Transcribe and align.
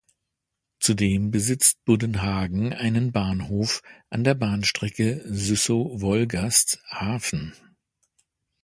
Zudem 0.79 1.29
besitzt 1.29 1.85
Buddenhagen 1.85 2.73
einen 2.73 3.11
Bahnhof 3.11 3.83
an 4.09 4.23
der 4.23 4.33
Bahnstrecke 4.33 5.23
Züssow–Wolgast 5.31 6.81
Hafen. 6.89 7.53